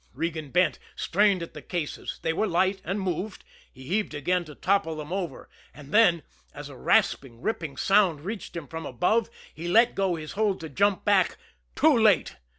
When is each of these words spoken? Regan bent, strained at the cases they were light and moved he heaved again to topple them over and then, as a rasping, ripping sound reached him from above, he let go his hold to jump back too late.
Regan 0.15 0.49
bent, 0.49 0.79
strained 0.95 1.43
at 1.43 1.53
the 1.53 1.61
cases 1.61 2.17
they 2.23 2.33
were 2.33 2.47
light 2.47 2.81
and 2.83 2.99
moved 2.99 3.43
he 3.71 3.83
heaved 3.83 4.15
again 4.15 4.43
to 4.45 4.55
topple 4.55 4.95
them 4.95 5.13
over 5.13 5.47
and 5.75 5.91
then, 5.91 6.23
as 6.55 6.69
a 6.69 6.75
rasping, 6.75 7.39
ripping 7.39 7.77
sound 7.77 8.21
reached 8.21 8.55
him 8.55 8.67
from 8.67 8.87
above, 8.87 9.29
he 9.53 9.67
let 9.67 9.93
go 9.93 10.15
his 10.15 10.31
hold 10.31 10.59
to 10.61 10.69
jump 10.69 11.05
back 11.05 11.37
too 11.75 11.95
late. 11.95 12.37